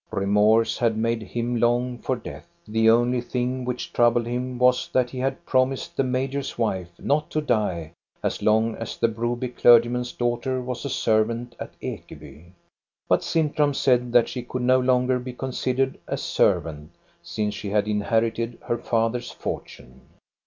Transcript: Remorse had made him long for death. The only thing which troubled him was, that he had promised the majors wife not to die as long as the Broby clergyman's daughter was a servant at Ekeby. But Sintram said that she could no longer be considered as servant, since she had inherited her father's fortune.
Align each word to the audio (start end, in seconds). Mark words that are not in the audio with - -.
Remorse 0.11 0.79
had 0.79 0.97
made 0.97 1.21
him 1.21 1.57
long 1.59 1.99
for 1.99 2.15
death. 2.15 2.47
The 2.67 2.89
only 2.89 3.21
thing 3.21 3.65
which 3.65 3.93
troubled 3.93 4.25
him 4.25 4.57
was, 4.57 4.89
that 4.91 5.11
he 5.11 5.19
had 5.19 5.45
promised 5.45 5.95
the 5.95 6.03
majors 6.03 6.57
wife 6.57 6.89
not 6.97 7.29
to 7.29 7.39
die 7.39 7.91
as 8.23 8.41
long 8.41 8.73
as 8.77 8.97
the 8.97 9.07
Broby 9.07 9.49
clergyman's 9.49 10.11
daughter 10.11 10.59
was 10.59 10.85
a 10.85 10.89
servant 10.89 11.55
at 11.59 11.75
Ekeby. 11.83 12.45
But 13.07 13.23
Sintram 13.23 13.75
said 13.75 14.11
that 14.13 14.27
she 14.27 14.41
could 14.41 14.63
no 14.63 14.79
longer 14.79 15.19
be 15.19 15.33
considered 15.33 15.99
as 16.07 16.23
servant, 16.23 16.89
since 17.21 17.53
she 17.53 17.69
had 17.69 17.87
inherited 17.87 18.57
her 18.65 18.79
father's 18.79 19.29
fortune. 19.29 20.01